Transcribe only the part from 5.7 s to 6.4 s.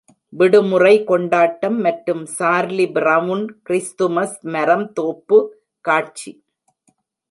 காட்சி.